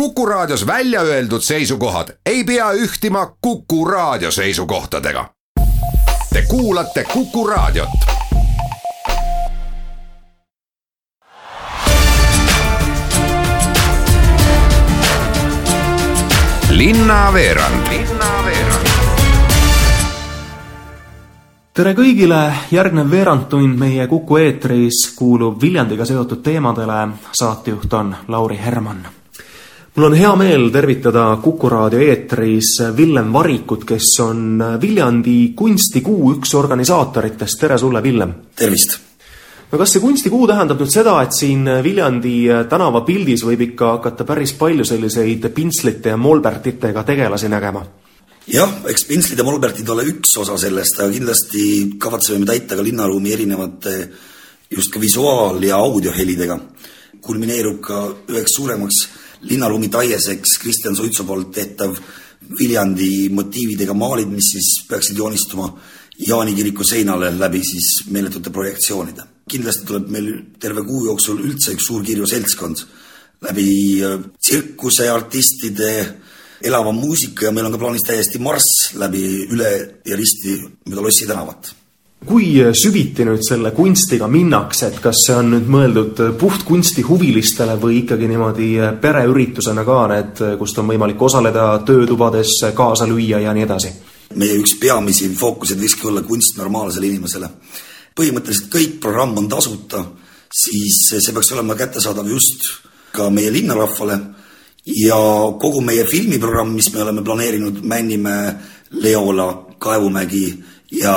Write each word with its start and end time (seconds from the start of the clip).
Kuku 0.00 0.26
Raadios 0.26 0.66
välja 0.66 1.00
öeldud 1.00 1.40
seisukohad 1.40 2.08
ei 2.26 2.44
pea 2.44 2.72
ühtima 2.72 3.36
Kuku 3.40 3.84
Raadio 3.84 4.30
seisukohtadega. 4.30 5.30
Te 6.32 6.42
kuulate 6.48 7.04
Kuku 7.04 7.46
Raadiot. 7.46 7.88
linnaveerand 16.70 17.86
tere 21.74 21.92
kõigile, 21.92 22.52
järgnev 22.70 23.10
veerandtund 23.10 23.78
meie 23.78 24.06
Kuku 24.06 24.36
eetris 24.36 25.14
kuulub 25.16 25.62
Viljandiga 25.62 26.04
seotud 26.04 26.42
teemadele, 26.42 27.08
saatejuht 27.32 27.92
on 27.92 28.16
Lauri 28.28 28.60
Herman. 28.64 29.06
Mul 29.96 30.10
on 30.10 30.14
hea 30.14 30.30
meel 30.36 30.68
tervitada 30.68 31.38
Kuku 31.40 31.68
raadio 31.72 32.00
eetris 32.04 32.74
Villem 32.96 33.30
Varikut, 33.32 33.86
kes 33.88 34.10
on 34.20 34.60
Viljandi 34.80 35.54
kunstikuu 35.56 36.34
üks 36.34 36.52
organisaatoritest, 36.58 37.56
tere 37.60 37.78
sulle, 37.80 38.02
Villem! 38.04 38.34
tervist! 38.56 38.98
no 39.72 39.80
kas 39.80 39.96
see 39.96 40.04
kunstikuu 40.04 40.44
tähendab 40.50 40.84
nüüd 40.84 40.92
seda, 40.92 41.16
et 41.24 41.32
siin 41.32 41.64
Viljandi 41.82 42.34
tänavapildis 42.68 43.46
võib 43.48 43.64
ikka 43.70 43.94
hakata 43.96 44.28
päris 44.28 44.52
palju 44.60 44.84
selliseid 44.84 45.48
pintslite 45.56 46.12
ja 46.12 46.20
molbertitega 46.20 47.08
tegelasi 47.14 47.48
nägema? 47.48 47.86
jah, 48.52 48.78
eks 48.92 49.08
Pintslid 49.08 49.40
ja 49.40 49.48
Molbertid 49.48 49.88
ole 49.88 50.04
üks 50.12 50.36
osa 50.44 50.60
sellest, 50.60 51.00
aga 51.00 51.08
kindlasti 51.14 51.62
kavatseme 51.98 52.44
me 52.44 52.52
täita 52.52 52.76
ka 52.76 52.84
linnaruumi 52.84 53.32
erinevate 53.32 54.00
just 54.70 54.92
ka 54.92 55.00
visuaal- 55.00 55.64
ja 55.64 55.80
audiohelidega. 55.80 56.60
kulmineerub 57.20 57.80
ka 57.80 58.08
üheks 58.28 58.52
suuremaks 58.60 59.06
linnaruumi 59.50 59.88
taieseks 59.88 60.58
Kristjan 60.62 60.96
Suitsu 60.96 61.24
poolt 61.24 61.52
tehtav 61.54 61.96
Viljandi 62.58 63.28
motiividega 63.34 63.94
maalid, 63.94 64.28
mis 64.30 64.52
siis 64.52 64.68
peaksid 64.88 65.16
joonistuma 65.18 65.70
Jaani 66.26 66.54
kiriku 66.54 66.84
seinale 66.84 67.32
läbi 67.38 67.60
siis 67.64 68.06
meeletute 68.10 68.50
projektsioonide. 68.50 69.22
kindlasti 69.50 69.86
tuleb 69.86 70.08
meil 70.10 70.30
terve 70.58 70.82
kuu 70.82 71.04
jooksul 71.06 71.38
üldse 71.38 71.72
üks 71.76 71.86
suur 71.86 72.02
kirju 72.04 72.26
seltskond 72.26 72.80
läbi 73.42 74.02
äh, 74.02 74.20
tsirkuseartistide, 74.40 75.92
elava 76.62 76.92
muusika 76.92 77.46
ja 77.46 77.52
meil 77.52 77.66
on 77.68 77.74
ka 77.76 77.78
plaanis 77.78 78.06
täiesti 78.06 78.40
marss 78.42 78.94
läbi 78.98 79.22
üle 79.52 79.72
ja 80.06 80.16
risti 80.16 80.56
mööda 80.88 81.04
Lossi 81.04 81.28
tänavat. 81.28 81.74
Kui 82.24 82.56
süviti 82.72 83.26
nüüd 83.28 83.44
selle 83.44 83.70
kunstiga 83.76 84.28
minnakse, 84.30 84.88
et 84.88 85.00
kas 85.04 85.20
see 85.26 85.36
on 85.36 85.50
nüüd 85.52 85.68
mõeldud 85.70 86.22
puhtkunstihuvilistele 86.40 87.76
või 87.82 88.00
ikkagi 88.02 88.28
niimoodi 88.30 88.70
pereüritusena 89.02 89.84
ka 89.86 89.98
need, 90.14 90.42
kust 90.58 90.80
on 90.80 90.88
võimalik 90.90 91.22
osaleda 91.22 91.68
töötubades, 91.86 92.58
kaasa 92.74 93.08
lüüa 93.10 93.42
ja 93.44 93.54
nii 93.56 93.66
edasi? 93.68 93.94
meie 94.36 94.56
üks 94.58 94.74
peamisi 94.80 95.28
fookuseid 95.38 95.78
võikski 95.80 96.08
olla 96.10 96.20
kunst 96.26 96.56
normaalsele 96.58 97.06
inimesele. 97.06 97.48
põhimõtteliselt 98.16 98.72
kõik 98.72 98.98
programm 99.00 99.36
on 99.38 99.48
tasuta, 99.48 100.02
siis 100.50 101.06
see 101.12 101.32
peaks 101.32 101.52
olema 101.52 101.76
kättesaadav 101.76 102.26
just 102.28 102.66
ka 103.12 103.30
meie 103.30 103.52
linnarahvale 103.52 104.18
ja 104.86 105.18
kogu 105.60 105.80
meie 105.80 106.04
filmiprogramm, 106.04 106.74
mis 106.74 106.92
me 106.94 107.02
oleme 107.02 107.22
planeerinud 107.22 107.82
Männimäe, 107.84 108.54
Leola, 108.90 109.66
Kaevumägi 109.78 110.46
ja 110.92 111.16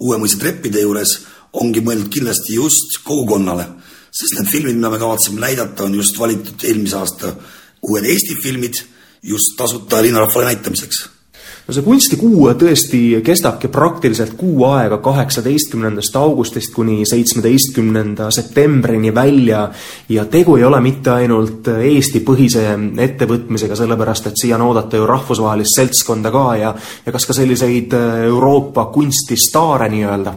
Uue-Mõisa 0.00 0.38
treppide 0.40 0.80
juures, 0.84 1.18
ongi 1.52 1.82
mõeldud 1.84 2.10
kindlasti 2.12 2.54
just 2.54 3.00
kogukonnale. 3.04 3.66
sest 4.10 4.34
need 4.40 4.48
filmid, 4.50 4.74
mida 4.74 4.90
me 4.90 4.98
kavatseme 4.98 5.40
näidata, 5.40 5.84
on 5.84 5.94
just 5.94 6.18
valitud 6.18 6.64
eelmise 6.64 6.96
aasta 6.96 7.34
uued 7.82 8.04
Eesti 8.04 8.34
filmid 8.42 8.80
just 9.22 9.56
tasuta 9.56 10.02
linnarahvale 10.02 10.44
näitamiseks 10.44 11.19
no 11.70 11.74
see 11.76 11.86
kunstikuu 11.86 12.48
tõesti 12.58 13.00
kestabki 13.22 13.68
praktiliselt 13.70 14.32
kuu 14.38 14.64
aega, 14.66 14.98
kaheksateistkümnendast 15.04 16.16
augustist 16.18 16.72
kuni 16.74 17.04
seitsmeteistkümnenda 17.06 18.26
septembrini 18.34 19.12
välja 19.14 19.68
ja 20.10 20.24
tegu 20.26 20.56
ei 20.58 20.64
ole 20.66 20.80
mitte 20.82 21.12
ainult 21.14 21.70
Eesti-põhise 21.70 22.64
ettevõtmisega, 23.06 23.76
sellepärast 23.78 24.26
et 24.32 24.42
siia 24.42 24.56
on 24.58 24.66
oodata 24.66 24.98
ju 24.98 25.06
rahvusvahelist 25.06 25.78
seltskonda 25.78 26.32
ka 26.34 26.46
ja 26.58 26.72
ja 27.06 27.14
kas 27.14 27.28
ka 27.28 27.36
selliseid 27.38 27.94
Euroopa 28.26 28.88
kunstistaare 28.90 29.86
nii-öelda? 29.94 30.34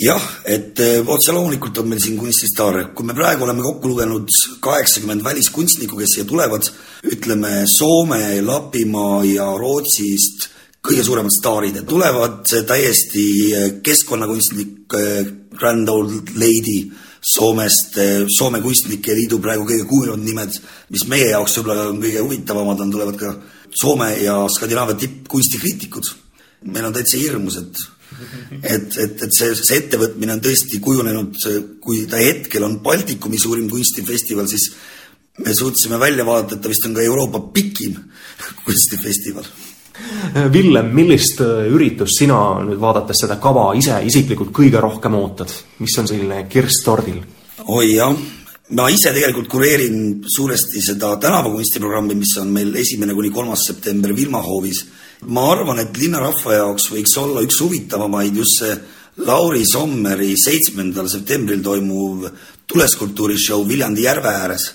jah, 0.00 0.24
et 0.48 0.80
eh, 0.80 0.96
otse 1.06 1.32
loomulikult 1.32 1.78
on 1.78 1.92
meil 1.92 2.00
siin 2.02 2.16
kunstistaare, 2.18 2.88
kui 2.96 3.06
me 3.06 3.14
praegu 3.14 3.44
oleme 3.44 3.62
kokku 3.62 3.92
lugenud 3.92 4.32
kaheksakümmend 4.64 5.22
väliskunstnikku, 5.24 6.00
kes 6.00 6.16
siia 6.16 6.26
tulevad, 6.26 6.66
ütleme 7.12 7.62
Soome, 7.70 8.40
Lapimaa 8.42 9.22
ja 9.28 9.52
Rootsist 9.60 10.53
kõige 10.84 11.04
suuremad 11.06 11.32
staarid, 11.32 11.80
et 11.80 11.88
tulevad 11.88 12.44
täiesti 12.68 13.24
eh, 13.52 13.66
keskkonnakunstnik 13.84 14.96
eh, 14.98 15.32
Grand 15.54 15.88
Old 15.88 16.34
Lady 16.36 16.90
Soomest, 17.24 17.96
Soome 18.28 18.60
Kunstnike 18.60 19.14
Liidu 19.16 19.38
praegu 19.40 19.64
kõige 19.64 19.86
kuulnud 19.88 20.20
nimed, 20.20 20.58
mis 20.92 21.06
meie 21.08 21.30
jaoks 21.30 21.56
võib-olla 21.56 21.86
kõige 21.96 22.20
huvitavamad, 22.20 22.82
on, 22.84 22.90
tulevad 22.92 23.16
ka 23.16 23.30
Soome 23.74 24.10
ja 24.20 24.36
Skandinaavia 24.52 24.98
tippkunstikriitikud. 25.00 26.10
meil 26.74 26.84
on 26.84 26.92
täitsa 26.92 27.16
hirmus, 27.16 27.56
et 27.56 27.80
et, 28.62 28.96
et, 28.98 29.22
et 29.26 29.32
see, 29.34 29.54
see 29.58 29.78
ettevõtmine 29.82 30.36
on 30.36 30.42
tõesti 30.44 30.80
kujunenud, 30.84 31.38
kui 31.82 32.04
ta 32.10 32.20
hetkel 32.20 32.64
on 32.66 32.78
Baltikumi 32.84 33.40
suurim 33.40 33.68
kunstifestival, 33.70 34.46
siis 34.50 34.68
me 35.44 35.54
suutsime 35.54 35.98
välja 35.98 36.26
vaadata, 36.26 36.68
vist 36.70 36.86
on 36.86 36.94
ka 36.94 37.02
Euroopa 37.02 37.40
pikim 37.54 37.96
kunstifestival. 38.66 39.48
Villem, 40.54 40.90
millist 40.94 41.40
äh, 41.44 41.66
üritust 41.70 42.18
sina 42.18 42.38
nüüd 42.66 42.80
vaadates 42.82 43.24
seda 43.24 43.38
kava 43.42 43.70
ise 43.78 44.00
isiklikult 44.06 44.52
kõige 44.54 44.82
rohkem 44.82 45.14
ootad, 45.20 45.52
mis 45.82 45.98
on 45.98 46.10
selline 46.10 46.44
kirss 46.50 46.82
tordil? 46.84 47.22
oi 47.64 47.94
jah, 47.94 48.12
ma 48.74 48.88
ise 48.92 49.12
tegelikult 49.14 49.48
kureerin 49.52 50.24
suuresti 50.26 50.82
seda 50.82 51.14
tänavakunstiprogrammi, 51.22 52.18
mis 52.18 52.34
on 52.42 52.50
meil 52.52 52.74
esimene 52.76 53.14
kuni 53.14 53.30
kolmas 53.32 53.66
september 53.70 54.12
Vilmahoovis 54.16 54.84
ma 55.26 55.46
arvan, 55.52 55.80
et 55.80 55.96
linnarahva 55.96 56.58
jaoks 56.58 56.90
võiks 56.92 57.16
olla 57.20 57.42
üks 57.44 57.60
huvitavamaid 57.62 58.36
just 58.36 58.60
see 58.60 58.74
Lauri 59.24 59.62
Sommeri 59.66 60.34
seitsmendal 60.40 61.08
septembril 61.08 61.62
toimuv 61.62 62.26
tuleskulptuurishow 62.70 63.62
Viljandi 63.68 64.08
järve 64.08 64.32
ääres. 64.32 64.72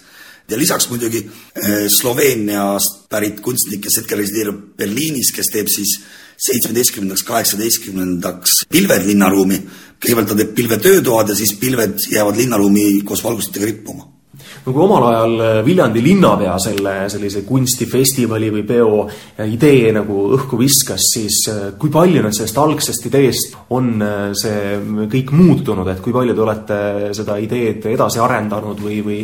Ja 0.52 0.58
lisaks 0.58 0.90
muidugi 0.90 1.24
eh, 1.24 1.88
Sloveeniast 2.00 3.08
pärit 3.10 3.40
kunstnik, 3.46 3.84
kes 3.86 4.02
hetkel 4.02 4.24
resideerib 4.24 4.62
Berliinis, 4.78 5.32
kes 5.36 5.52
teeb 5.54 5.72
siis 5.72 5.98
seitsmeteistkümnendaks, 6.40 7.26
kaheksateistkümnendaks 7.28 8.64
pilved 8.72 9.08
linnaruumi. 9.10 9.60
kõigepealt 10.00 10.30
ta 10.32 10.40
teeb 10.40 10.56
pilvetöötoad 10.56 11.30
ja 11.30 11.36
siis 11.36 11.58
pilved 11.60 12.00
jäävad 12.12 12.38
linnaruumi 12.40 13.02
koos 13.04 13.24
valgustitega 13.24 13.66
rippuma 13.66 14.19
no 14.66 14.74
kui 14.74 14.84
omal 14.84 15.08
ajal 15.10 15.34
äh, 15.42 15.60
Viljandi 15.66 16.02
linnapea 16.04 16.56
selle 16.62 16.94
sellise 17.12 17.44
kunstifestivali 17.48 18.52
või 18.54 18.64
peo 18.68 19.02
äh, 19.08 19.46
idee 19.50 19.94
nagu 19.96 20.26
õhku 20.36 20.60
viskas, 20.60 21.10
siis 21.14 21.42
äh, 21.52 21.62
kui 21.80 21.92
palju 21.94 22.24
nüüd 22.24 22.36
sellest 22.36 22.60
algsest 22.62 23.10
ideest 23.10 23.58
on 23.76 23.92
see 24.38 24.78
kõik 25.12 25.34
muutunud, 25.36 25.88
et 25.92 26.02
kui 26.04 26.14
palju 26.14 26.36
te 26.36 26.44
olete 26.46 26.80
seda 27.18 27.38
ideed 27.42 27.86
edasi 27.92 28.22
arendanud 28.24 28.82
või, 28.84 29.02
või 29.06 29.20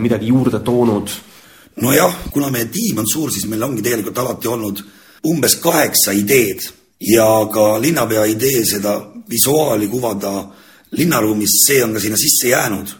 midagi 0.00 0.30
juurde 0.32 0.62
toonud? 0.64 1.18
nojah, 1.80 2.16
kuna 2.32 2.50
meie 2.52 2.66
tiim 2.68 2.98
on 3.00 3.06
suur, 3.08 3.30
siis 3.32 3.46
meil 3.48 3.62
ongi 3.64 3.82
tegelikult 3.84 4.18
alati 4.20 4.48
olnud 4.50 4.82
umbes 5.30 5.54
kaheksa 5.62 6.12
ideed 6.16 6.66
ja 7.08 7.26
ka 7.52 7.78
linnapea 7.80 8.26
idee 8.28 8.64
seda 8.68 8.98
visuaali 9.30 9.88
kuvada 9.88 10.32
linnaruumis, 10.98 11.60
see 11.66 11.84
on 11.84 11.94
ka 11.94 12.02
sinna 12.02 12.18
sisse 12.20 12.50
jäänud 12.50 12.99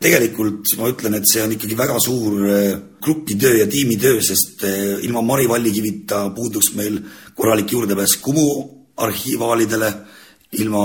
tegelikult 0.00 0.72
ma 0.80 0.88
ütlen, 0.88 1.18
et 1.18 1.28
see 1.28 1.42
on 1.44 1.52
ikkagi 1.52 1.76
väga 1.76 1.98
suur 2.00 2.46
eh, 2.48 2.70
grupitöö 3.04 3.58
ja 3.60 3.66
tiimitöö, 3.68 4.20
sest 4.24 4.64
eh, 4.64 4.96
ilma 5.04 5.22
Mari 5.22 5.48
Vallikivita 5.48 6.22
puuduks 6.36 6.72
meil 6.78 6.96
korralik 7.36 7.72
juurdepääs 7.74 8.16
Kumu 8.24 8.46
arhiivaalidele, 9.00 9.92
ilma 10.60 10.82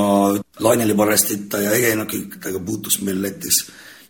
Laineli 0.59 0.94
Parrestita 0.94 1.63
ja 1.63 1.71
Ege 1.77 1.94
Enokitega 1.95 2.59
puutuks 2.59 3.00
meil 3.07 3.23
näiteks 3.23 3.63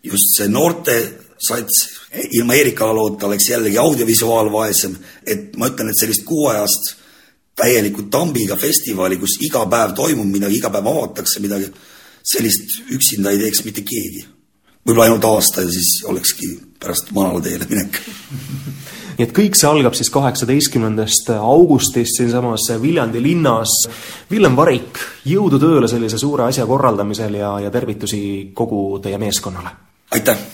just 0.03 0.35
see 0.37 0.49
noorte 0.49 0.97
sats, 1.37 1.85
ilma 2.31 2.57
Erika 2.57 2.85
Alaloota 2.85 3.29
oleks 3.29 3.49
jällegi 3.49 3.77
audiovisuaalvaesem, 3.77 4.97
et 5.25 5.55
ma 5.57 5.69
ütlen, 5.69 5.91
et 5.91 6.01
sellist 6.01 6.25
kuuajast 6.25 6.95
täielikult 7.55 8.09
tambiga 8.11 8.57
festivali, 8.57 9.19
kus 9.21 9.37
iga 9.45 9.63
päev 9.69 9.93
toimub 9.97 10.33
midagi, 10.33 10.57
iga 10.59 10.73
päev 10.73 10.89
avatakse 10.91 11.43
midagi, 11.45 11.69
sellist 12.25 12.81
üksinda 12.89 13.31
ei 13.31 13.45
teeks 13.45 13.63
mitte 13.67 13.85
keegi 13.85 14.31
võib-olla 14.85 15.07
ainult 15.09 15.25
aasta 15.25 15.65
ja 15.65 15.71
siis 15.73 16.03
olekski 16.05 16.51
pärast 16.79 17.11
manala 17.15 17.41
teele 17.41 17.65
minek. 17.69 18.01
nii 19.17 19.25
et 19.25 19.33
kõik 19.33 19.57
see 19.57 19.69
algab 19.69 19.95
siis 19.97 20.11
kaheksateistkümnendast 20.13 21.31
augustist 21.35 22.19
siinsamas 22.19 22.67
Viljandi 22.81 23.23
linnas. 23.23 23.73
Villem 24.31 24.55
Varik, 24.55 24.99
jõudu 25.25 25.59
tööle 25.59 25.89
sellise 25.89 26.19
suure 26.21 26.45
asja 26.49 26.67
korraldamisel 26.69 27.39
ja, 27.39 27.55
ja 27.63 27.71
tervitusi 27.71 28.51
kogu 28.53 28.99
teie 29.01 29.17
meeskonnale! 29.17 29.73
aitäh! 30.11 30.45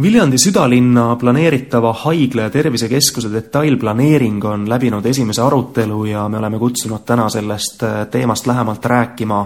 Viljandi 0.00 0.38
südalinna 0.40 1.16
planeeritava 1.20 1.90
haigla 2.06 2.46
ja 2.46 2.50
tervisekeskuse 2.50 3.28
detailplaneering 3.32 4.44
on 4.48 4.62
läbinud 4.68 5.04
esimese 5.06 5.42
arutelu 5.44 6.04
ja 6.08 6.22
me 6.28 6.38
oleme 6.38 6.58
kutsunud 6.58 7.04
täna 7.04 7.28
sellest 7.28 7.84
teemast 8.10 8.46
lähemalt 8.48 8.84
rääkima 8.84 9.42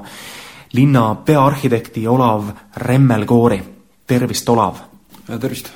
linna 0.72 1.14
peaarhitekti 1.24 2.06
Olav 2.08 2.52
Remmelkoori. 2.76 3.73
Tervist, 4.06 4.48
Olav! 4.48 4.82
tervist! 5.40 5.72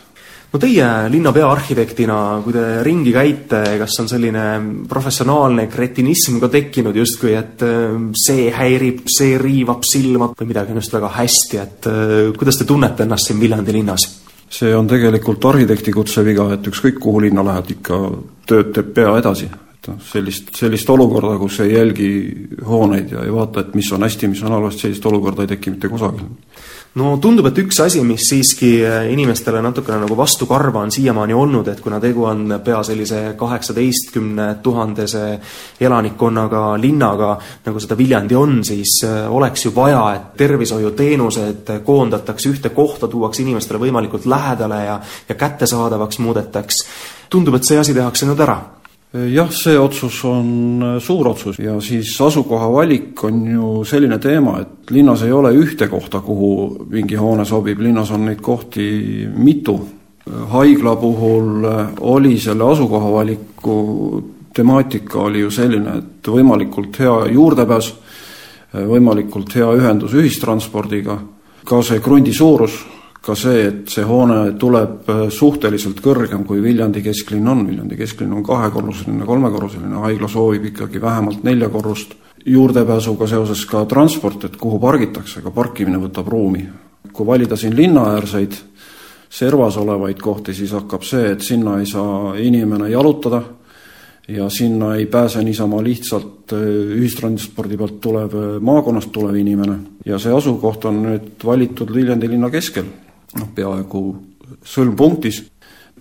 no 0.49 0.61
teie 0.61 0.87
linna 1.13 1.33
peaarhitektina, 1.33 2.19
kui 2.45 2.55
te 2.57 2.65
ringi 2.87 3.13
käite, 3.13 3.61
kas 3.81 3.99
on 4.01 4.09
selline 4.09 4.45
professionaalne 4.89 5.67
kretinism 5.69 6.39
ka 6.41 6.49
tekkinud 6.53 6.97
justkui, 6.97 7.35
et 7.37 7.65
äh, 7.67 7.99
see 8.17 8.49
häirib, 8.55 9.05
see 9.13 9.37
riivab 9.41 9.85
silma 9.89 10.31
või 10.33 10.49
midagi 10.49 10.73
on 10.73 10.81
just 10.81 10.97
väga 10.97 11.13
hästi, 11.19 11.61
et 11.61 11.91
äh, 11.91 12.17
kuidas 12.39 12.61
te 12.61 12.69
tunnete 12.69 13.05
ennast 13.05 13.29
siin 13.29 13.41
Viljandi 13.43 13.77
linnas? 13.77 14.09
see 14.49 14.71
on 14.73 14.87
tegelikult 14.89 15.45
arhitekti 15.45 15.93
kutseviga, 15.93 16.47
et 16.55 16.69
ükskõik 16.71 16.97
kuhu 17.05 17.21
linna 17.27 17.43
lähed, 17.45 17.75
ikka 17.75 17.99
tööd 18.49 18.71
teeb 18.73 18.95
pea 18.97 19.11
edasi. 19.21 19.45
et 19.45 19.91
noh, 19.91 19.99
sellist, 20.01 20.55
sellist 20.57 20.89
olukorda, 20.89 21.35
kus 21.37 21.61
ei 21.61 21.75
jälgi 21.75 22.09
hooneid 22.65 23.13
ja 23.13 23.27
ei 23.29 23.35
vaata, 23.35 23.61
et 23.61 23.77
mis 23.77 23.93
on 23.93 24.09
hästi, 24.09 24.33
mis 24.33 24.41
on 24.49 24.57
halvasti, 24.57 24.87
sellist 24.87 25.05
olukorda 25.13 25.45
ei 25.45 25.53
teki 25.53 25.77
mitte 25.77 25.93
kusagil 25.93 26.25
no 26.97 27.17
tundub, 27.21 27.47
et 27.51 27.59
üks 27.63 27.81
asi, 27.85 28.01
mis 28.07 28.25
siiski 28.31 28.71
äh, 28.87 29.09
inimestele 29.13 29.61
natukene 29.63 30.01
nagu 30.03 30.17
vastukarva 30.17 30.81
on 30.87 30.93
siiamaani 30.95 31.37
olnud, 31.37 31.69
et 31.69 31.83
kuna 31.85 32.01
tegu 32.01 32.25
on 32.29 32.57
pea 32.65 32.81
sellise 32.87 33.21
kaheksateistkümne 33.39 34.49
tuhandese 34.63 35.25
elanikkonnaga 35.81 36.63
linnaga, 36.81 37.35
nagu 37.67 37.83
seda 37.83 37.99
Viljandi 37.99 38.39
on, 38.39 38.63
siis 38.65 38.99
äh, 39.07 39.21
oleks 39.33 39.67
ju 39.67 39.75
vaja, 39.77 40.03
et 40.17 40.33
tervishoiuteenused 40.41 41.75
koondatakse 41.85 42.51
ühte 42.55 42.73
kohta, 42.75 43.09
tuuakse 43.09 43.45
inimestele 43.45 43.83
võimalikult 43.83 44.27
lähedale 44.27 44.83
ja, 44.85 44.99
ja 45.29 45.39
kättesaadavaks 45.39 46.19
muudetaks. 46.25 46.83
tundub, 47.31 47.55
et 47.55 47.65
see 47.65 47.79
asi 47.79 47.95
tehakse 47.95 48.27
nüüd 48.27 48.41
ära 48.41 48.78
jah, 49.13 49.51
see 49.53 49.79
otsus 49.79 50.25
on 50.25 50.83
äh, 50.83 50.99
suur 51.01 51.29
otsus. 51.29 51.59
Ja 51.59 51.81
siis 51.81 52.21
asukoha 52.21 52.69
valik 52.73 53.25
on 53.25 53.47
ju 53.47 53.69
selline 53.89 54.19
teema, 54.19 54.59
et 54.61 54.91
linnas 54.91 55.23
ei 55.25 55.33
ole 55.33 55.55
ühte 55.57 55.89
kohta, 55.89 56.21
kuhu 56.21 56.87
mingi 56.91 57.17
hoone 57.17 57.45
sobib, 57.49 57.81
linnas 57.81 58.11
on 58.11 58.27
neid 58.29 58.41
kohti 58.41 59.29
mitu. 59.35 59.81
haigla 60.29 60.97
puhul 60.97 61.65
äh, 61.65 61.87
oli 62.01 62.39
selle 62.39 62.65
asukoha 62.65 63.13
valiku 63.13 64.25
temaatika 64.53 65.19
oli 65.19 65.41
ju 65.41 65.51
selline, 65.51 65.99
et 65.99 66.29
võimalikult 66.29 66.99
hea 67.01 67.15
juurdepääs, 67.33 67.89
äh, 68.75 68.85
võimalikult 68.85 69.55
hea 69.55 69.73
ühendus 69.73 70.13
ühistranspordiga, 70.13 71.19
ka 71.65 71.83
see 71.83 72.01
krundi 72.01 72.33
suurus 72.33 72.77
ka 73.23 73.35
see, 73.37 73.67
et 73.67 73.91
see 73.93 74.05
hoone 74.07 74.55
tuleb 74.61 75.09
äh, 75.11 75.25
suhteliselt 75.35 76.01
kõrgem, 76.05 76.45
kui 76.49 76.63
Viljandi 76.63 77.03
kesklinn 77.05 77.49
on, 77.49 77.67
Viljandi 77.69 77.99
kesklinn 77.99 78.33
on 78.37 78.45
kahekorruseline, 78.47 79.27
kolmekorruseline, 79.27 79.99
haigla 80.05 80.31
soovib 80.33 80.71
ikkagi 80.71 81.03
vähemalt 81.03 81.45
nelja 81.47 81.69
korrust, 81.73 82.15
juurdepääsuga 82.47 83.27
seoses 83.29 83.65
ka 83.69 83.85
transport, 83.91 84.47
et 84.47 84.57
kuhu 84.57 84.79
pargitakse, 84.81 85.43
ka 85.45 85.51
parkimine 85.51 86.01
võtab 86.01 86.31
ruumi. 86.31 86.69
kui 87.13 87.27
valida 87.27 87.57
siin 87.57 87.75
linnaäärseid 87.77 88.53
servas 89.31 89.77
olevaid 89.77 90.21
kohti, 90.23 90.55
siis 90.55 90.71
hakkab 90.73 91.03
see, 91.03 91.33
et 91.33 91.41
sinna 91.43 91.81
ei 91.81 91.87
saa 91.87 92.37
inimene 92.39 92.91
jalutada 92.91 93.43
ja 94.29 94.49
sinna 94.49 94.95
ei 94.95 95.07
pääse 95.07 95.43
niisama 95.43 95.83
lihtsalt 95.85 96.53
äh, 96.53 96.63
ühistranspordi 96.97 97.77
pealt 97.77 98.01
tulev, 98.01 98.35
äh, 98.35 98.61
maakonnast 98.61 99.13
tulev 99.13 99.35
inimene. 99.35 99.79
ja 100.07 100.19
see 100.19 100.33
asukoht 100.33 100.85
on 100.85 101.03
nüüd 101.03 101.45
valitud 101.45 101.93
Viljandi 101.95 102.29
linna 102.29 102.51
keskel 102.51 102.85
noh, 103.39 103.53
peaaegu 103.55 104.03
sõlmpunktis. 104.65 105.45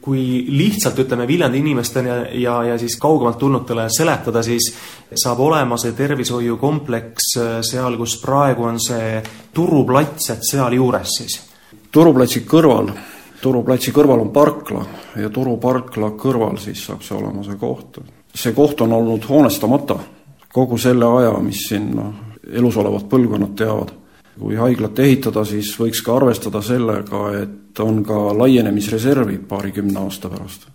kui 0.08 0.46
lihtsalt 0.48 1.00
ütleme 1.04 1.26
Viljandi 1.28 1.60
inimestele 1.60 2.08
ja, 2.08 2.18
ja, 2.32 2.54
ja 2.64 2.78
siis 2.80 2.96
kaugemalt 2.96 3.38
tulnutele 3.42 3.90
seletada, 3.92 4.44
siis 4.44 4.70
saab 5.12 5.42
olema 5.44 5.76
see 5.78 5.92
tervishoiukompleks 5.98 7.34
äh, 7.42 7.58
seal, 7.62 7.98
kus 8.00 8.16
praegu 8.22 8.64
on 8.70 8.80
see 8.80 9.22
turuplats, 9.54 10.30
et 10.32 10.48
sealjuures 10.48 11.18
siis? 11.20 11.42
turuplatsi 11.92 12.46
kõrval, 12.48 12.92
turuplatsi 13.42 13.92
kõrval 13.92 14.24
on 14.24 14.32
parkla 14.32 14.86
ja 15.20 15.30
turuparkla 15.34 16.14
kõrval 16.20 16.60
siis 16.62 16.86
saab 16.88 17.04
see 17.04 17.18
olema 17.18 17.44
see 17.44 17.60
koht. 17.60 18.00
see 18.34 18.54
koht 18.54 18.82
on 18.82 18.94
olnud 18.94 19.28
hoonestamata 19.28 19.98
kogu 20.54 20.78
selle 20.78 21.06
aja, 21.20 21.34
mis 21.44 21.68
siin 21.68 21.92
noh, 21.96 22.14
elus 22.48 22.78
olevad 22.78 23.10
põlvkonnad 23.12 23.56
teavad 23.60 23.92
kui 24.40 24.56
haiglat 24.56 25.00
ehitada, 25.00 25.44
siis 25.46 25.72
võiks 25.80 26.02
ka 26.06 26.16
arvestada 26.18 26.62
sellega, 26.62 27.22
et 27.42 27.80
on 27.84 28.02
ka 28.06 28.18
laienemisreservid 28.38 29.48
paarikümne 29.50 30.00
aasta 30.00 30.30
pärast. 30.30 30.68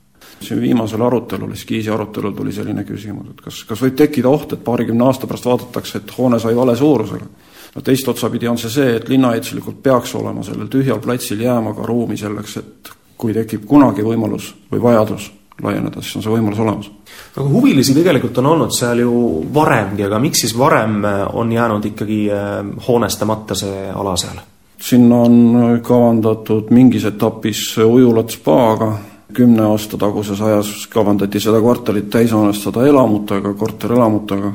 siin 0.43 0.61
viimasel 0.61 1.03
arutelul, 1.03 1.53
eskiisi 1.55 1.91
arutelul 1.91 2.33
tuli 2.35 2.53
selline 2.53 2.83
küsimus, 2.85 3.29
et 3.31 3.41
kas, 3.41 3.65
kas 3.65 3.83
võib 3.83 3.95
tekkida 3.97 4.29
oht, 4.29 4.53
et 4.53 4.65
paarikümne 4.65 5.05
aasta 5.05 5.27
pärast 5.27 5.47
vaadatakse, 5.47 5.99
et 5.99 6.15
hoone 6.19 6.41
sai 6.41 6.57
vale 6.57 6.77
suurusega. 6.77 7.27
no 7.75 7.83
teist 7.83 8.09
otsapidi 8.09 8.49
on 8.49 8.59
see 8.59 8.71
see, 8.71 8.97
et 8.97 9.09
linnaehituslikult 9.09 9.83
peaks 9.83 10.15
olema 10.15 10.43
sellel 10.43 10.67
tühjal 10.67 11.01
platsil 11.01 11.41
jääma 11.41 11.75
ka 11.75 11.87
ruumi 11.87 12.17
selleks, 12.17 12.57
et 12.57 12.91
kui 13.17 13.33
tekib 13.33 13.65
kunagi 13.67 14.03
võimalus 14.03 14.55
või 14.73 14.83
vajadus 14.83 15.31
laieneda, 15.63 16.03
siis 16.03 16.17
on 16.17 16.25
see 16.25 16.33
võimalus 16.33 16.63
olemas. 16.63 16.91
aga 17.37 17.49
huvilisi 17.49 17.95
tegelikult 17.95 18.39
on 18.41 18.51
olnud 18.55 18.73
seal 18.75 19.03
ju 19.05 19.13
varemgi, 19.55 20.07
aga 20.07 20.19
miks 20.23 20.47
siis 20.47 20.57
varem 20.59 21.05
äh, 21.05 21.21
on 21.37 21.53
jäänud 21.53 21.85
ikkagi 21.93 22.25
äh, 22.33 22.59
hoonestamata 22.89 23.55
see 23.59 23.87
ala 23.91 24.17
seal? 24.17 24.41
sinna 24.83 25.21
on 25.23 25.81
kavandatud 25.83 26.73
mingis 26.75 27.05
etapis 27.07 27.61
ujulat 27.79 28.35
spaaga, 28.35 28.97
kümne 29.33 29.63
aasta 29.71 29.99
taguses 29.99 30.41
ajas 30.43 30.73
kavandati 30.91 31.41
seda 31.41 31.61
kvartalit 31.63 32.11
täis 32.11 32.33
hoonestada 32.35 32.87
elamutega, 32.87 33.55
korterelamutega, 33.55 34.53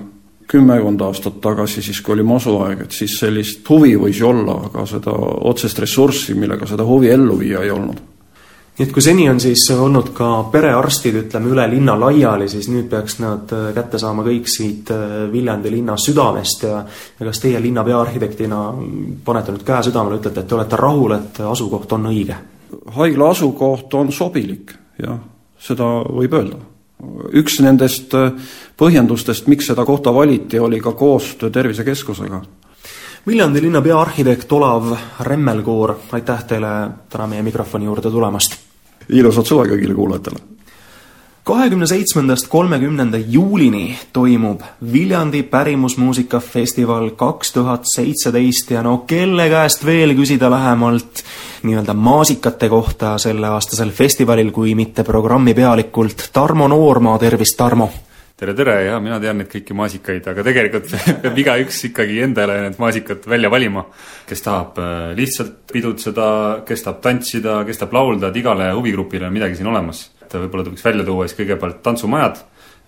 kümmekond 0.48 1.02
aastat 1.08 1.40
tagasi, 1.44 1.82
siis 1.82 2.02
kui 2.02 2.18
oli 2.18 2.28
masuaeg, 2.28 2.84
et 2.84 2.92
siis 2.96 3.16
sellist 3.20 3.64
huvi 3.70 3.96
võis 4.00 4.20
ju 4.20 4.28
olla, 4.30 4.60
aga 4.68 4.86
seda 4.88 5.16
otsest 5.48 5.80
ressurssi, 5.84 6.36
millega 6.36 6.68
seda 6.68 6.86
huvi 6.88 7.12
ellu 7.16 7.40
viia, 7.40 7.64
ei 7.64 7.72
olnud 7.72 8.04
nii 8.78 8.86
et 8.86 8.94
kui 8.94 9.02
seni 9.02 9.26
on 9.30 9.40
siis 9.42 9.64
olnud 9.74 10.12
ka 10.14 10.28
perearstid, 10.54 11.16
ütleme, 11.24 11.50
üle 11.50 11.64
linna 11.72 11.96
laiali, 11.98 12.46
siis 12.50 12.68
nüüd 12.70 12.86
peaks 12.92 13.18
nad 13.24 13.50
äh, 13.56 13.72
kätte 13.74 13.98
saama 14.02 14.26
kõik 14.28 14.50
siit 14.54 14.92
äh, 14.94 15.26
Viljandi 15.32 15.72
linna 15.74 15.96
südamest 15.98 16.68
ja 16.68 16.84
ja 16.86 17.26
kas 17.26 17.42
teie 17.42 17.62
linna 17.62 17.84
peaarhitektina 17.84 18.60
panete 19.26 19.56
nüüd 19.56 19.66
käe 19.66 19.82
südamele, 19.90 20.20
ütlete, 20.22 20.44
et 20.44 20.48
te 20.48 20.56
olete 20.56 20.78
rahul, 20.78 21.16
et 21.18 21.42
asukoht 21.42 21.98
on 21.98 22.06
õige? 22.12 22.38
haigla 22.94 23.32
asukoht 23.32 23.94
on 23.98 24.12
sobilik, 24.12 24.74
jah, 25.02 25.18
seda 25.58 25.88
võib 26.04 26.38
öelda. 26.38 26.62
üks 27.42 27.58
nendest 27.66 28.14
äh, 28.14 28.30
põhjendustest, 28.78 29.50
miks 29.50 29.72
seda 29.72 29.86
kohta 29.86 30.14
valiti, 30.14 30.60
oli 30.60 30.80
ka 30.82 30.94
koostöö 30.94 31.50
Tervisekeskusega 31.50 32.44
Viljandi 33.28 33.62
linna 33.62 33.82
peaarhitekt 33.82 34.52
Olav 34.52 34.94
Remmelkoor, 35.20 35.98
aitäh 36.12 36.46
teile 36.48 36.72
täna 37.10 37.28
meie 37.28 37.44
mikrofoni 37.44 37.90
juurde 37.90 38.14
tulemast! 38.14 38.67
Ilusat 39.10 39.46
suve 39.46 39.68
kõigile 39.72 39.96
kuulajatele! 39.96 40.58
kahekümne 41.48 41.88
seitsmendast 41.88 42.50
kolmekümnenda 42.52 43.18
juulini 43.18 43.98
toimub 44.14 44.62
Viljandi 44.94 45.44
pärimusmuusikafestival 45.44 47.10
kaks 47.16 47.54
tuhat 47.56 47.88
seitseteist 47.96 48.72
ja 48.72 48.82
no 48.84 48.98
kelle 49.08 49.46
käest 49.50 49.86
veel 49.88 50.12
küsida 50.18 50.50
lähemalt 50.52 51.24
nii-öelda 51.64 51.94
maasikate 51.94 52.70
kohta 52.70 53.16
selleaastasel 53.18 53.96
festivalil, 53.96 54.52
kui 54.52 54.76
mitte 54.76 55.08
programmi 55.08 55.54
pealikult 55.54 56.30
Tarmo 56.34 56.68
Noormaa, 56.68 57.16
tervist, 57.20 57.58
Tarmo! 57.58 57.90
Tere, 58.38 58.54
tere, 58.54 58.74
jah, 58.86 59.00
mina 59.02 59.18
tean 59.18 59.40
neid 59.42 59.48
kõiki 59.50 59.74
maasikaid, 59.74 60.28
aga 60.30 60.44
tegelikult 60.46 60.92
peab 61.24 61.40
igaüks 61.42 61.80
ikkagi 61.90 62.20
endale 62.22 62.60
need 62.68 62.76
maasikad 62.78 63.26
välja 63.26 63.50
valima. 63.50 63.88
kes 64.30 64.46
tahab 64.46 64.78
äh, 64.78 65.16
lihtsalt 65.18 65.56
pidutseda, 65.72 66.28
kes 66.68 66.86
tahab 66.86 67.00
tantsida, 67.02 67.64
kes 67.66 67.82
tahab 67.82 67.96
laulda, 67.98 68.30
et 68.30 68.38
igale 68.38 68.70
huvigrupile 68.78 69.26
on 69.26 69.34
midagi 69.34 69.58
siin 69.58 69.72
olemas. 69.74 70.12
et 70.22 70.38
võib-olla 70.38 70.68
tuleks 70.68 70.86
välja 70.86 71.08
tuua 71.08 71.26
siis 71.26 71.40
kõigepealt 71.40 71.82
tantsumajad, 71.82 72.44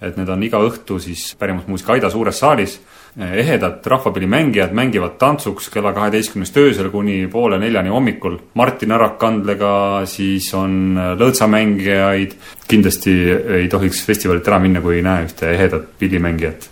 et 0.06 0.22
need 0.22 0.30
on 0.30 0.46
iga 0.46 0.62
õhtu 0.70 1.00
siis 1.02 1.32
pärimusmuusika 1.40 1.98
Aida 1.98 2.14
suures 2.14 2.46
saalis 2.46 2.78
ehedad 3.20 3.86
rahvapillimängijad 3.86 4.72
mängivad 4.74 5.18
tantsuks 5.20 5.70
kella 5.70 5.92
kaheteistkümnest 5.94 6.58
öösel 6.58 6.90
kuni 6.90 7.28
poole 7.28 7.60
neljani 7.60 7.90
hommikul. 7.90 8.38
Martin 8.54 8.92
Arak-Kandlega, 8.96 10.06
siis 10.08 10.48
on 10.56 10.96
lõõtsamängijaid, 11.20 12.36
kindlasti 12.68 13.16
ei 13.60 13.68
tohiks 13.72 14.04
festivalilt 14.08 14.48
ära 14.48 14.60
minna, 14.64 14.82
kui 14.82 15.00
ei 15.00 15.06
näe 15.06 15.28
ühte 15.28 15.52
ehedat 15.52 15.96
pillimängijat. 16.00 16.70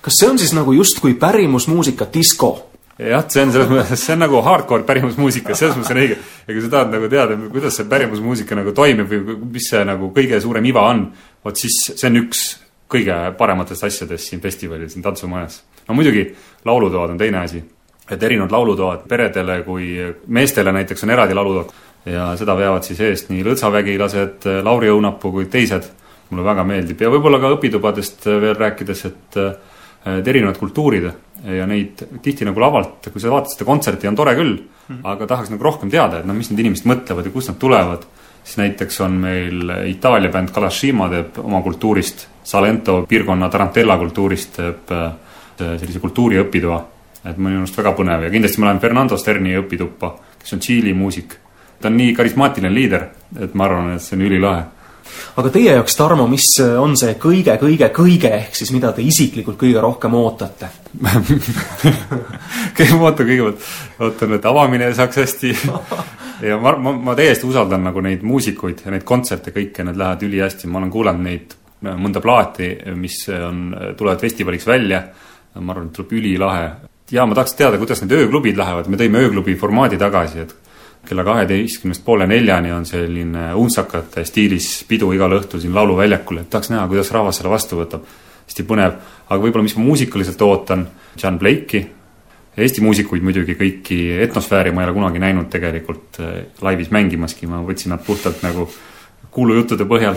kas 0.00 0.20
see 0.20 0.28
on 0.30 0.38
siis 0.38 0.52
nagu 0.54 0.72
justkui 0.72 1.14
pärimusmuusika 1.14 2.06
disko? 2.14 2.50
jah, 2.98 3.24
see 3.28 3.42
on 3.42 3.52
selles 3.52 3.70
mõttes, 3.70 4.02
see 4.04 4.12
on 4.14 4.22
nagu 4.24 4.42
hardcore 4.44 4.84
pärimusmuusika, 4.88 5.54
selles 5.54 5.76
mõttes 5.76 5.94
on 5.94 6.02
õige. 6.02 6.18
ja 6.46 6.52
kui 6.52 6.62
sa 6.64 6.70
tahad 6.74 6.92
nagu 6.92 7.08
teada, 7.08 7.38
kuidas 7.52 7.80
see 7.80 7.88
pärimusmuusika 7.88 8.58
nagu 8.58 8.72
toimib 8.76 9.08
või 9.10 9.38
mis 9.56 9.70
see 9.72 9.84
nagu 9.84 10.12
kõige 10.16 10.40
suurem 10.44 10.68
iva 10.68 10.84
on, 10.92 11.06
vot 11.44 11.56
siis 11.56 11.80
see 11.94 12.10
on 12.10 12.20
üks 12.24 12.44
kõige 12.92 13.16
parematest 13.38 13.84
asjadest 13.88 14.28
siin 14.28 14.44
festivalil, 14.44 14.88
siin 14.92 15.02
tantsumajas 15.02 15.62
no 15.88 15.94
muidugi, 15.94 16.26
laulutoad 16.64 17.10
on 17.14 17.18
teine 17.18 17.38
asi. 17.38 17.64
et 18.10 18.22
erinevad 18.22 18.52
laulutoad 18.54 19.08
peredele 19.08 19.62
kui 19.66 19.96
meestele 20.26 20.72
näiteks 20.72 21.02
on 21.04 21.10
eraldi 21.10 21.34
laulutoad, 21.34 21.72
ja 22.06 22.26
seda 22.38 22.54
veavad 22.56 22.86
siis 22.86 23.00
eest 23.02 23.30
nii 23.32 23.42
lõõtsavägilased, 23.46 24.46
Lauri 24.62 24.92
Õunapuu 24.94 25.32
kui 25.32 25.48
teised, 25.50 25.88
mulle 26.30 26.44
väga 26.46 26.64
meeldib 26.66 27.02
ja 27.02 27.10
võib-olla 27.10 27.40
ka 27.42 27.50
õpitubadest 27.56 28.28
veel 28.30 28.54
rääkides, 28.58 29.04
et 29.10 29.40
et 30.06 30.28
erinevad 30.30 30.54
kultuurid 30.54 31.08
ja 31.50 31.64
neid 31.66 31.98
tihti 32.22 32.46
nagu 32.46 32.60
lavalt, 32.62 33.08
kui 33.10 33.18
sa 33.18 33.32
vaatad 33.32 33.56
seda 33.56 33.66
kontserti, 33.66 34.06
on 34.06 34.14
tore 34.14 34.36
küll 34.38 34.52
mm., 34.54 35.00
aga 35.02 35.26
tahaks 35.26 35.50
nagu 35.50 35.66
rohkem 35.66 35.90
teada, 35.90 36.20
et 36.20 36.28
noh, 36.28 36.36
mis 36.36 36.50
need 36.52 36.62
inimesed 36.62 36.86
mõtlevad 36.86 37.26
ja 37.26 37.32
kust 37.34 37.50
nad 37.50 37.58
tulevad. 37.58 38.06
siis 38.46 38.60
näiteks 38.60 39.00
on 39.02 39.16
meil 39.18 39.72
Itaalia 39.90 40.30
bänd 40.30 40.52
Kalashima 40.54 41.08
teeb 41.10 41.40
oma 41.42 41.62
kultuurist, 41.62 42.28
Salento 42.46 43.00
piirkonna 43.08 43.48
Tarantella 43.50 43.98
kultuurist 43.98 44.56
teeb 44.56 44.94
sellise 45.58 46.02
kultuuriõpitoa. 46.02 46.84
et 47.26 47.38
minu 47.42 47.58
arust 47.58 47.74
väga 47.74 47.90
põnev 47.98 48.22
ja 48.22 48.30
kindlasti 48.30 48.60
ma 48.62 48.68
lähen 48.68 48.80
Fernando 48.80 49.16
Sterni 49.18 49.56
õpituppa, 49.58 50.12
kes 50.38 50.52
on 50.54 50.60
Tšiili 50.62 50.92
muusik. 50.94 51.34
Ta 51.82 51.88
on 51.88 51.96
nii 51.98 52.14
karismaatiline 52.14 52.70
liider, 52.70 53.08
et 53.40 53.54
ma 53.54 53.64
arvan, 53.66 53.96
et 53.96 54.02
see 54.02 54.14
on 54.16 54.22
ülilahe. 54.28 54.62
aga 55.36 55.50
teie 55.50 55.72
jaoks, 55.72 55.96
Tarmo, 55.96 56.26
mis 56.30 56.46
on 56.78 56.96
see 56.96 57.16
kõige-kõige-kõige, 57.18 58.30
ehk 58.38 58.54
siis 58.56 58.70
mida 58.72 58.92
te 58.92 59.02
isiklikult 59.02 59.58
kõige 59.58 59.82
rohkem 59.82 60.14
ootate? 60.14 60.70
Ma 62.76 63.08
ootan 63.08 63.26
kõigepealt, 63.26 63.66
ootan, 64.00 64.32
et 64.38 64.46
avamine 64.46 64.94
saaks 64.94 65.22
hästi. 65.24 65.56
Ja 66.36 66.58
ma, 66.60 66.74
ma, 66.76 66.92
ma 66.92 67.14
täiesti 67.16 67.46
usaldan 67.48 67.86
nagu 67.86 68.00
neid 68.04 68.20
muusikuid 68.20 68.82
ja 68.84 68.90
neid 68.92 69.06
kontserte 69.08 69.54
kõike, 69.54 69.86
need 69.86 69.96
lähevad 69.96 70.24
ülihästi, 70.26 70.68
ma 70.68 70.82
olen 70.82 70.90
kuulanud 70.92 71.24
neid 71.24 71.54
mõnda 71.80 72.20
plaati, 72.20 72.68
mis 72.96 73.22
on, 73.32 73.70
tulevad 73.96 74.20
festivaliks 74.20 74.66
välja, 74.68 75.02
ma 75.60 75.72
arvan, 75.72 75.88
et 75.90 75.96
tuleb 75.96 76.12
ülilahe. 76.18 76.70
ja 77.10 77.26
ma 77.26 77.34
tahaks 77.34 77.54
teada, 77.54 77.78
kuidas 77.78 78.02
need 78.02 78.12
ööklubid 78.12 78.56
lähevad, 78.58 78.88
me 78.90 78.98
tõime 79.00 79.22
ööklubi 79.24 79.54
formaadi 79.56 79.98
tagasi, 79.98 80.46
et 80.46 80.54
kella 81.06 81.24
kaheteistkümnest 81.24 82.04
poole 82.04 82.26
neljani 82.26 82.72
on 82.74 82.86
selline 82.86 83.52
untsakate 83.54 84.24
stiilis 84.26 84.84
pidu 84.88 85.12
igal 85.14 85.36
õhtul 85.38 85.62
siin 85.62 85.74
Lauluväljakul, 85.74 86.42
et 86.42 86.50
tahaks 86.50 86.72
näha, 86.72 86.86
kuidas 86.90 87.12
rahvas 87.14 87.38
selle 87.40 87.52
vastu 87.52 87.78
võtab. 87.82 88.06
hästi 88.46 88.62
põnev, 88.62 88.92
aga 89.26 89.42
võib-olla, 89.42 89.66
mis 89.66 89.74
ma 89.74 89.82
muusikaliselt 89.82 90.42
ootan, 90.42 90.86
John 91.18 91.38
Blake'i, 91.38 91.80
Eesti 92.56 92.80
muusikuid 92.80 93.24
muidugi 93.26 93.52
kõiki, 93.58 93.96
etnosfääri 94.24 94.70
ma 94.72 94.80
ei 94.80 94.88
ole 94.88 94.94
kunagi 94.96 95.20
näinud 95.20 95.50
tegelikult 95.52 96.20
äh, 96.24 96.38
laivis 96.64 96.88
mängimaski, 96.94 97.48
ma 97.50 97.58
võtsin 97.60 97.92
nad 97.92 98.00
puhtalt 98.06 98.40
nagu 98.46 98.64
kuulujuttude 99.30 99.84
põhjal. 99.84 100.16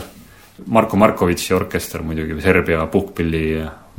Marko 0.71 0.95
Markovitši 0.99 1.53
orkester 1.55 2.03
muidugi, 2.03 2.37
Serbia 2.43 2.85
puhkpilli 2.91 3.43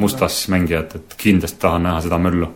mustlassmängijad, 0.00 0.96
et 0.96 1.14
kindlasti 1.20 1.60
tahan 1.60 1.88
näha 1.88 2.00
seda 2.04 2.18
möllu 2.18 2.48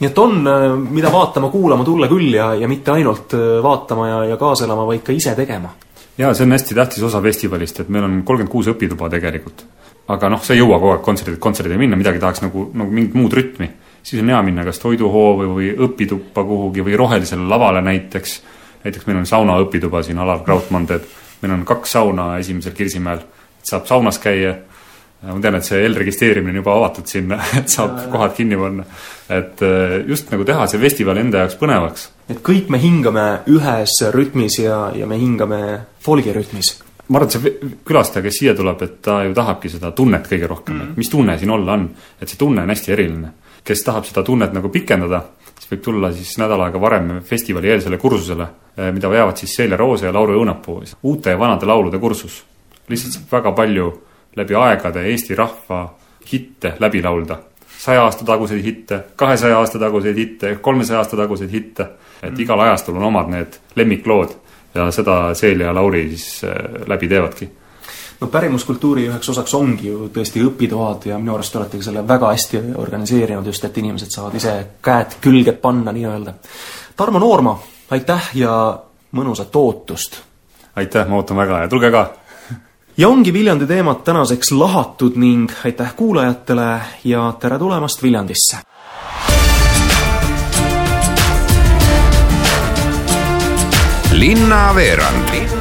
nii 0.00 0.08
et 0.08 0.18
on, 0.18 0.46
äh, 0.46 0.78
mida 0.90 1.12
vaatama-kuulama 1.12 1.84
tulla 1.84 2.08
küll 2.08 2.32
ja, 2.34 2.54
ja 2.56 2.68
mitte 2.68 2.94
ainult 2.94 3.34
äh, 3.36 3.60
vaatama 3.62 4.08
ja, 4.08 4.24
ja 4.32 4.36
kaasa 4.40 4.64
elama, 4.64 4.86
vaid 4.88 5.04
ka 5.04 5.12
ise 5.12 5.34
tegema. 5.36 5.74
jaa, 6.18 6.32
see 6.34 6.46
on 6.46 6.56
hästi 6.56 6.74
tähtis 6.74 7.04
osa 7.04 7.20
festivalist, 7.22 7.80
et 7.80 7.88
meil 7.88 8.04
on 8.04 8.22
kolmkümmend 8.24 8.52
kuus 8.52 8.70
õpituba 8.72 9.10
tegelikult. 9.12 9.66
aga 10.10 10.30
noh, 10.32 10.40
sa 10.42 10.54
ei 10.54 10.62
jõua 10.62 10.78
kogu 10.80 10.94
aeg 10.94 11.04
kontserdilt 11.04 11.40
kontserdile 11.40 11.78
minna, 11.78 11.96
midagi 12.00 12.18
tahaks 12.18 12.42
nagu, 12.42 12.70
nagu 12.74 12.90
mingit 12.90 13.14
muud 13.14 13.36
rütmi. 13.36 13.70
siis 14.02 14.22
on 14.22 14.32
hea 14.32 14.40
minna 14.42 14.64
kas 14.64 14.80
toiduhoovi 14.80 15.50
või 15.52 15.68
õpituppa 15.88 16.44
kuhugi 16.44 16.84
või 16.84 16.96
rohelisele 16.96 17.44
lavale 17.48 17.84
näiteks. 17.84 18.40
näiteks 18.84 19.06
meil 19.06 19.20
on 19.20 19.26
saunaõpituba 19.26 20.02
siin 20.02 20.18
Alar 20.18 20.40
Krautmann 20.44 20.86
teeb, 20.86 21.04
meil 21.42 21.52
on 21.52 21.64
kaks 21.64 21.92
sauna 21.92 22.38
esimesel 22.38 22.72
Kirsimäel, 22.72 23.20
saab 23.62 23.86
saunas 23.86 24.18
käia 24.18 24.56
ma 25.22 25.40
tean, 25.40 25.56
et 25.58 25.66
see 25.66 25.80
eelregistreerimine 25.84 26.54
on 26.54 26.62
juba 26.62 26.74
avatud 26.78 27.08
sinna, 27.10 27.38
et 27.58 27.72
saab 27.72 27.98
ja, 27.98 28.06
kohad 28.12 28.36
kinni 28.36 28.58
panna. 28.60 28.84
et 29.28 29.62
äh, 29.62 29.96
just 30.08 30.30
nagu 30.32 30.46
teha 30.48 30.66
see 30.70 30.80
festival 30.80 31.20
enda 31.20 31.44
jaoks 31.44 31.58
põnevaks. 31.60 32.06
et 32.32 32.40
kõik 32.46 32.70
me 32.72 32.80
hingame 32.80 33.26
ühes 33.52 33.98
rütmis 34.16 34.60
ja, 34.62 34.86
ja 34.96 35.08
me 35.10 35.18
hingame 35.20 35.60
folgi 36.00 36.32
rütmis. 36.36 36.78
ma 37.08 37.20
arvan, 37.20 37.28
et 37.28 37.36
see 37.36 37.74
külastaja, 37.84 38.24
kes 38.24 38.40
siia 38.40 38.56
tuleb, 38.56 38.86
et 38.86 38.96
ta 39.04 39.20
ju 39.26 39.36
tahabki 39.36 39.72
seda 39.76 39.92
tunnet 39.92 40.24
kõige 40.30 40.48
rohkem 40.48 40.74
mm, 40.74 40.80
-hmm. 40.80 40.96
et 40.96 41.04
mis 41.04 41.12
tunne 41.12 41.38
siin 41.38 41.50
olla 41.50 41.76
on. 41.76 41.88
et 42.20 42.28
see 42.28 42.40
tunne 42.40 42.62
on 42.62 42.76
hästi 42.76 42.96
eriline. 42.96 43.32
kes 43.64 43.84
tahab 43.84 44.08
seda 44.08 44.22
tunnet 44.24 44.52
nagu 44.56 44.68
pikendada, 44.72 45.24
siis 45.58 45.72
võib 45.72 45.82
tulla 45.84 46.12
siis 46.12 46.38
nädal 46.38 46.60
aega 46.64 46.80
varem 46.80 47.18
festivali 47.20 47.68
eelsele 47.68 47.98
kursusele, 47.98 48.48
äh, 48.78 48.92
mida 48.92 49.10
veavad 49.10 49.36
siis 49.36 49.56
Celia 49.56 49.76
Roose 49.76 50.06
ja 50.06 50.12
Lauri 50.12 50.32
Õunapuu, 50.32 50.82
uute 51.02 51.30
ja 51.30 51.38
vanade 51.38 51.66
laulude 51.66 51.98
kursus. 51.98 52.44
lihtsalt 52.88 53.12
saab 53.12 53.32
väga 53.32 53.52
palju 53.52 53.92
läbi 54.36 54.54
aegade 54.54 55.06
Eesti 55.10 55.34
rahva 55.34 55.94
hitte 56.32 56.74
läbi 56.78 57.02
laulda. 57.02 57.38
saja 57.78 58.02
aasta 58.04 58.24
taguseid 58.24 58.64
hitte, 58.64 59.04
kahesaja 59.16 59.58
aasta 59.58 59.78
taguseid 59.78 60.16
hitte, 60.16 60.56
kolmesaja 60.60 60.98
aasta 60.98 61.16
taguseid 61.16 61.50
hitte, 61.50 61.82
et 62.22 62.32
mm. 62.32 62.40
igal 62.40 62.60
ajastul 62.60 62.96
on 62.96 63.02
omad 63.02 63.30
need 63.32 63.56
lemmiklood 63.74 64.34
ja 64.74 64.90
seda 64.90 65.34
Seel 65.34 65.60
ja 65.60 65.74
Lauri 65.74 66.08
siis 66.08 66.44
äh, 66.44 66.86
läbi 66.86 67.08
teevadki 67.08 67.48
no 68.20 68.26
pärimuskultuuri 68.26 69.06
üheks 69.08 69.28
osaks 69.32 69.54
ongi 69.54 69.88
ju 69.88 70.08
tõesti 70.14 70.42
õpitoad 70.44 71.08
ja 71.08 71.18
minu 71.18 71.34
arust 71.34 71.56
oletegi 71.56 71.86
selle 71.86 72.04
väga 72.08 72.32
hästi 72.34 72.62
organiseerinud 72.76 73.46
just, 73.46 73.64
et 73.64 73.78
inimesed 73.80 74.12
saavad 74.12 74.36
ise 74.36 74.54
käed 74.84 75.16
külge 75.24 75.52
panna 75.52 75.92
nii-öelda. 75.96 76.34
Tarmo 76.96 77.18
Noorma, 77.18 77.56
aitäh 77.90 78.30
ja 78.34 78.54
mõnusat 79.16 79.56
ootust! 79.56 80.20
aitäh, 80.76 81.08
ma 81.08 81.16
ootan 81.16 81.36
väga 81.36 81.64
ja 81.64 81.68
tulge 81.68 81.90
ka! 81.90 82.08
Ja 82.96 83.08
ongi 83.08 83.32
Viljandi 83.32 83.66
teemad 83.66 84.02
tänaseks 84.04 84.52
lahatud 84.52 85.16
ning 85.16 85.50
aitäh 85.64 85.94
kuulajatele 85.96 86.80
ja 87.04 87.32
tere 87.40 87.58
tulemast 87.58 88.02
Viljandisse! 88.02 88.56
linnaveerand 94.12 95.30
linna 95.30 95.59